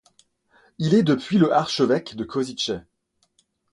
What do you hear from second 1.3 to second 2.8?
le archevêque de Košice.